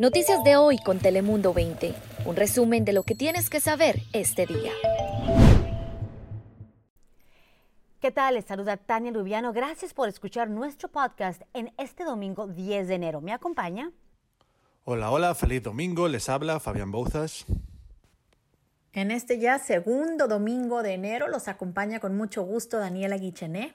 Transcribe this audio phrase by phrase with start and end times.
[0.00, 1.94] Noticias de hoy con Telemundo 20.
[2.24, 4.72] Un resumen de lo que tienes que saber este día.
[8.00, 8.34] ¿Qué tal?
[8.34, 9.52] Les saluda Tania Lubiano.
[9.52, 13.20] Gracias por escuchar nuestro podcast en este domingo 10 de enero.
[13.20, 13.92] ¿Me acompaña?
[14.84, 16.08] Hola, hola, feliz domingo.
[16.08, 17.44] Les habla Fabián Bouzas.
[18.92, 23.74] En este ya segundo domingo de enero los acompaña con mucho gusto Daniela Guichené.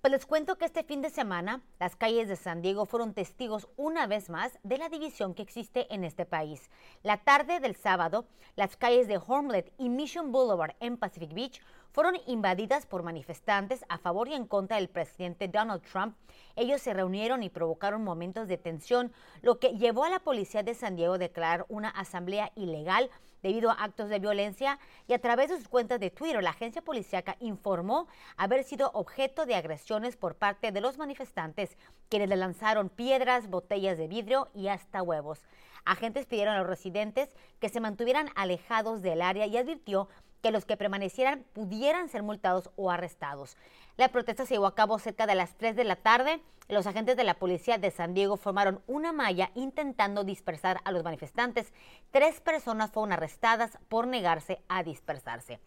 [0.00, 3.68] Pues les cuento que este fin de semana las calles de San Diego fueron testigos
[3.76, 6.70] una vez más de la división que existe en este país.
[7.02, 8.24] La tarde del sábado,
[8.56, 11.60] las calles de Hormlet y Mission Boulevard en Pacific Beach
[11.92, 16.16] fueron invadidas por manifestantes a favor y en contra del presidente Donald Trump.
[16.56, 19.12] Ellos se reunieron y provocaron momentos de tensión,
[19.42, 23.10] lo que llevó a la policía de San Diego a declarar una asamblea ilegal
[23.42, 26.82] debido a actos de violencia y a través de sus cuentas de Twitter, la agencia
[26.82, 31.76] policíaca informó haber sido objeto de agresiones por parte de los manifestantes,
[32.08, 35.40] quienes le lanzaron piedras, botellas de vidrio y hasta huevos.
[35.84, 40.08] Agentes pidieron a los residentes que se mantuvieran alejados del área y advirtió
[40.42, 43.56] que los que permanecieran pudieran ser multados o arrestados.
[43.96, 46.40] La protesta se llevó a cabo cerca de las 3 de la tarde.
[46.70, 51.02] Los agentes de la policía de San Diego formaron una malla intentando dispersar a los
[51.02, 51.72] manifestantes.
[52.12, 55.58] Tres personas fueron arrestadas por negarse a dispersarse.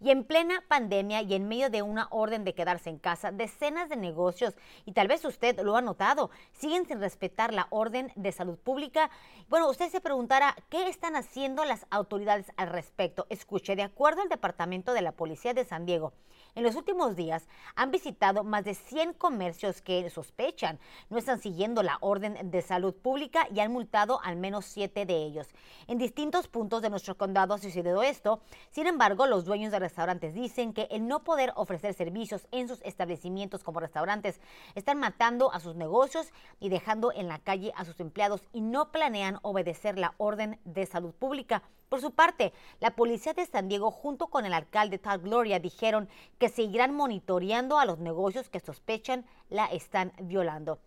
[0.00, 3.88] Y en plena pandemia y en medio de una orden de quedarse en casa, decenas
[3.88, 8.30] de negocios, y tal vez usted lo ha notado, siguen sin respetar la orden de
[8.30, 9.10] salud pública.
[9.48, 13.26] Bueno, usted se preguntará, ¿qué están haciendo las autoridades al respecto?
[13.30, 16.12] Escuche, de acuerdo al Departamento de la Policía de San Diego,
[16.54, 21.82] en los últimos días han visitado más de 100 comercios que sospechan no están siguiendo
[21.82, 25.48] la orden de salud pública y han multado al menos siete de ellos.
[25.86, 28.40] En distintos puntos de nuestro condado ha sucedido esto.
[28.70, 32.80] Sin embargo, los dueños de restaurantes dicen que el no poder ofrecer servicios en sus
[32.82, 34.40] establecimientos como restaurantes
[34.74, 38.90] están matando a sus negocios y dejando en la calle a sus empleados y no
[38.92, 41.62] planean obedecer la orden de salud pública.
[41.90, 46.08] Por su parte, la policía de San Diego junto con el alcalde Todd Gloria dijeron
[46.38, 50.78] que seguirán monitoreando a los negocios que sospechan la están violando.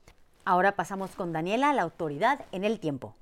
[0.46, 3.16] Ahora pasamos con Daniela, la autoridad en el tiempo.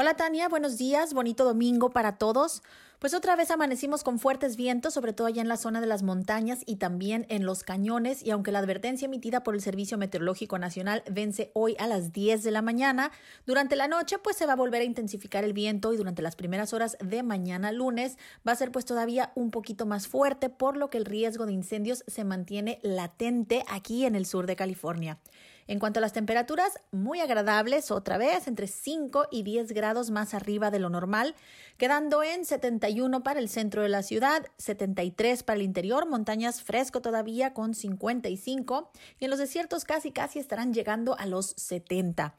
[0.00, 2.62] Hola Tania, buenos días, bonito domingo para todos.
[3.00, 6.04] Pues otra vez amanecimos con fuertes vientos, sobre todo allá en la zona de las
[6.04, 10.56] montañas y también en los cañones, y aunque la advertencia emitida por el Servicio Meteorológico
[10.56, 13.10] Nacional vence hoy a las 10 de la mañana,
[13.44, 16.36] durante la noche pues se va a volver a intensificar el viento y durante las
[16.36, 20.76] primeras horas de mañana lunes va a ser pues todavía un poquito más fuerte, por
[20.76, 25.18] lo que el riesgo de incendios se mantiene latente aquí en el sur de California.
[25.68, 30.32] En cuanto a las temperaturas, muy agradables, otra vez entre 5 y 10 grados más
[30.32, 31.34] arriba de lo normal,
[31.76, 37.02] quedando en 71 para el centro de la ciudad, 73 para el interior, montañas fresco
[37.02, 38.90] todavía con 55
[39.20, 42.34] y en los desiertos casi casi estarán llegando a los 70.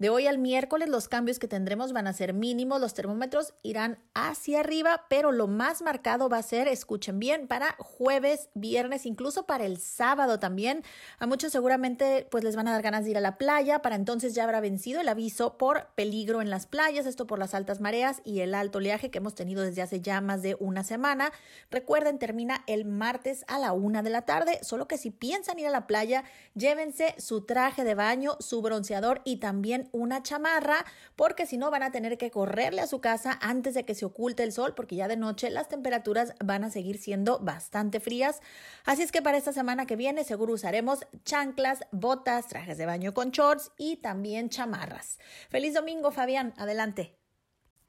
[0.00, 4.00] De hoy al miércoles los cambios que tendremos van a ser mínimos, los termómetros irán
[4.12, 9.46] hacia arriba, pero lo más marcado va a ser, escuchen bien, para jueves, viernes, incluso
[9.46, 10.82] para el sábado también.
[11.20, 14.34] A muchos seguramente pues les van a ganas de ir a la playa, para entonces
[14.34, 18.22] ya habrá vencido el aviso por peligro en las playas, esto por las altas mareas
[18.24, 21.32] y el alto oleaje que hemos tenido desde hace ya más de una semana.
[21.70, 25.66] Recuerden, termina el martes a la una de la tarde, solo que si piensan ir
[25.66, 26.24] a la playa,
[26.54, 30.84] llévense su traje de baño, su bronceador y también una chamarra,
[31.16, 34.04] porque si no van a tener que correrle a su casa antes de que se
[34.04, 38.40] oculte el sol, porque ya de noche las temperaturas van a seguir siendo bastante frías.
[38.84, 43.12] Así es que para esta semana que viene seguro usaremos chanclas, botas, trajes de baño
[43.12, 45.18] con shorts y también chamarras.
[45.50, 46.54] Feliz domingo, Fabián.
[46.56, 47.18] Adelante.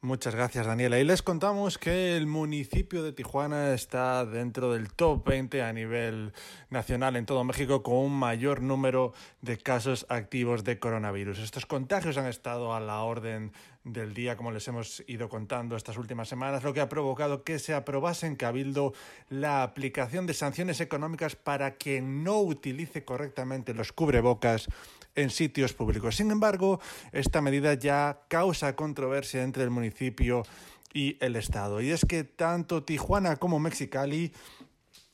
[0.04, 1.00] Muchas gracias, Daniela.
[1.00, 6.34] Y les contamos que el municipio de Tijuana está dentro del top 20 a nivel
[6.70, 11.40] nacional en todo México con un mayor número de casos activos de coronavirus.
[11.40, 15.98] Estos contagios han estado a la orden del día, como les hemos ido contando estas
[15.98, 18.94] últimas semanas, lo que ha provocado que se aprobase en Cabildo
[19.30, 24.68] la aplicación de sanciones económicas para quien no utilice correctamente los cubrebocas
[25.16, 26.16] en sitios públicos.
[26.16, 26.80] Sin embargo,
[27.12, 30.44] esta medida ya causa controversia entre el municipio
[30.94, 31.82] y el Estado.
[31.82, 34.32] Y es que tanto Tijuana como Mexicali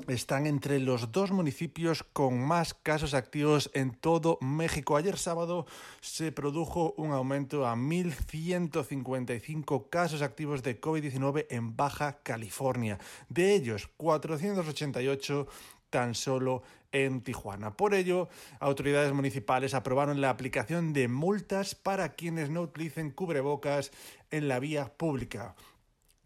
[0.08, 4.96] están entre los dos municipios con más casos activos en todo México.
[4.98, 5.66] Ayer sábado
[6.02, 12.98] se produjo un aumento a 1.155 casos activos de COVID-19 en Baja California.
[13.28, 15.48] De ellos, 488
[15.90, 17.76] tan solo en Tijuana.
[17.76, 18.30] Por ello,
[18.60, 23.92] autoridades municipales aprobaron la aplicación de multas para quienes no utilicen cubrebocas
[24.32, 25.56] en la vía pública.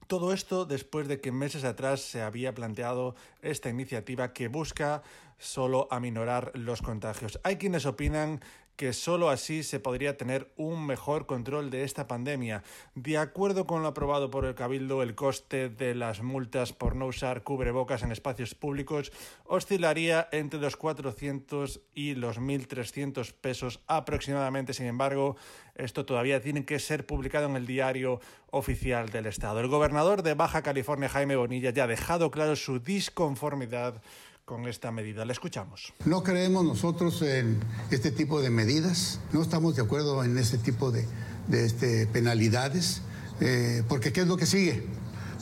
[0.08, 5.02] Todo esto después de que meses atrás se había planteado esta iniciativa que busca
[5.44, 7.40] solo aminorar los contagios.
[7.44, 8.40] Hay quienes opinan
[8.76, 12.64] que solo así se podría tener un mejor control de esta pandemia.
[12.96, 17.06] De acuerdo con lo aprobado por el Cabildo, el coste de las multas por no
[17.06, 19.12] usar cubrebocas en espacios públicos
[19.46, 24.74] oscilaría entre los 400 y los 1.300 pesos aproximadamente.
[24.74, 25.36] Sin embargo,
[25.76, 29.60] esto todavía tiene que ser publicado en el diario oficial del Estado.
[29.60, 34.02] El gobernador de Baja California, Jaime Bonilla, ya ha dejado claro su disconformidad
[34.46, 35.24] con esta medida.
[35.26, 35.94] Le escuchamos.
[36.06, 37.60] No creemos nosotros en
[37.92, 41.08] este tipo de medidas, no estamos de acuerdo en este tipo de,
[41.52, 43.02] este, penalidades,
[43.40, 44.86] eh, porque ¿qué es lo que sigue?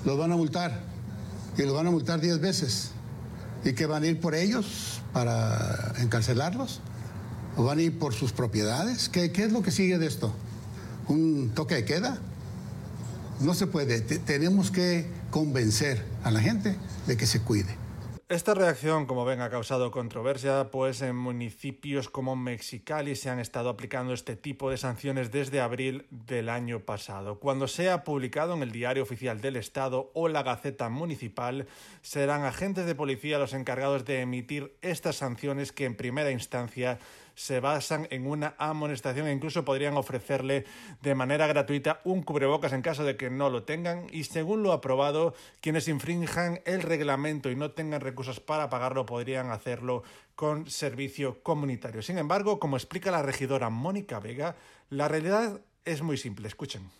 [0.05, 0.83] Los van a multar
[1.57, 2.91] y los van a multar 10 veces.
[3.63, 6.81] ¿Y qué van a ir por ellos para encarcelarlos?
[7.57, 9.09] ¿O van a ir por sus propiedades?
[9.09, 10.33] ¿Qué, qué es lo que sigue de esto?
[11.07, 12.19] ¿Un toque de queda?
[13.39, 14.01] No se puede.
[14.01, 16.75] tenemos que convencer a la gente
[17.07, 17.80] de que se cuide.
[18.31, 23.67] Esta reacción, como ven, ha causado controversia, pues en municipios como Mexicali se han estado
[23.67, 27.39] aplicando este tipo de sanciones desde abril del año pasado.
[27.39, 31.67] Cuando sea publicado en el Diario Oficial del Estado o la Gaceta Municipal,
[32.01, 36.99] serán agentes de policía los encargados de emitir estas sanciones que en primera instancia
[37.41, 40.63] se basan en una amonestación e incluso podrían ofrecerle
[41.01, 44.73] de manera gratuita un cubrebocas en caso de que no lo tengan y según lo
[44.73, 50.03] aprobado, quienes infrinjan el reglamento y no tengan recursos para pagarlo podrían hacerlo
[50.35, 52.03] con servicio comunitario.
[52.03, 54.55] Sin embargo, como explica la regidora Mónica Vega,
[54.91, 56.47] la realidad es muy simple.
[56.47, 56.91] Escuchen.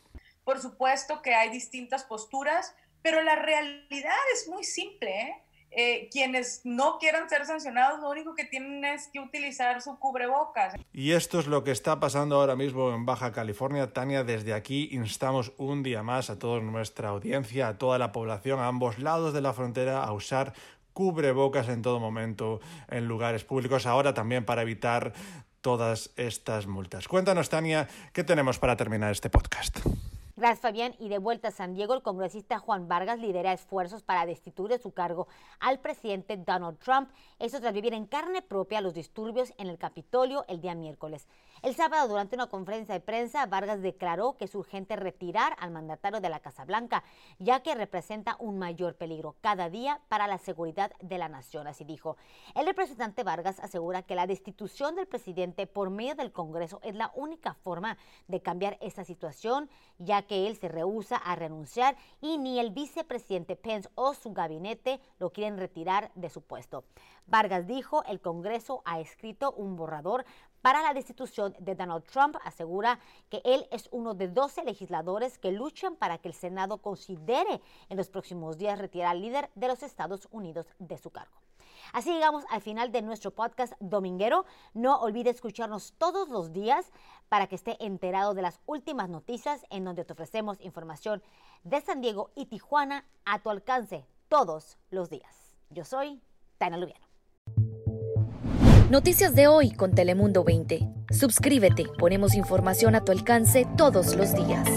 [0.43, 2.73] Por supuesto que hay distintas posturas,
[3.03, 5.21] pero la realidad es muy simple.
[5.21, 5.43] ¿eh?
[5.71, 10.75] Eh, quienes no quieran ser sancionados, lo único que tienen es que utilizar su cubrebocas.
[10.91, 13.93] Y esto es lo que está pasando ahora mismo en Baja California.
[13.93, 18.59] Tania, desde aquí instamos un día más a toda nuestra audiencia, a toda la población,
[18.59, 20.53] a ambos lados de la frontera, a usar
[20.93, 22.59] cubrebocas en todo momento
[22.89, 25.13] en lugares públicos, ahora también para evitar
[25.61, 27.07] todas estas multas.
[27.07, 29.79] Cuéntanos, Tania, ¿qué tenemos para terminar este podcast?
[30.41, 30.95] Gracias, Fabián.
[30.97, 34.79] Y de vuelta a San Diego, el congresista Juan Vargas lidera esfuerzos para destituir de
[34.79, 35.27] su cargo
[35.59, 37.11] al presidente Donald Trump.
[37.37, 41.27] Eso tras vivir en carne propia los disturbios en el Capitolio el día miércoles.
[41.61, 46.19] El sábado, durante una conferencia de prensa, Vargas declaró que es urgente retirar al mandatario
[46.19, 47.03] de la Casa Blanca,
[47.37, 51.83] ya que representa un mayor peligro cada día para la seguridad de la nación, así
[51.83, 52.17] dijo.
[52.55, 57.11] El representante Vargas asegura que la destitución del presidente por medio del Congreso es la
[57.13, 62.57] única forma de cambiar esta situación, ya que él se rehúsa a renunciar y ni
[62.57, 66.85] el vicepresidente Pence o su gabinete lo quieren retirar de su puesto.
[67.27, 70.23] Vargas dijo, el Congreso ha escrito un borrador
[70.61, 72.37] para la destitución de Donald Trump.
[72.45, 72.97] Asegura
[73.27, 77.97] que él es uno de 12 legisladores que luchan para que el Senado considere en
[77.97, 81.41] los próximos días retirar al líder de los Estados Unidos de su cargo.
[81.93, 84.45] Así llegamos al final de nuestro podcast dominguero.
[84.73, 86.89] No olvide escucharnos todos los días
[87.31, 91.23] para que esté enterado de las últimas noticias en donde te ofrecemos información
[91.63, 95.55] de San Diego y Tijuana a tu alcance todos los días.
[95.69, 96.21] Yo soy
[96.57, 97.07] Tana Lubiano.
[98.89, 100.81] Noticias de hoy con Telemundo 20.
[101.09, 104.67] Suscríbete, ponemos información a tu alcance todos los días.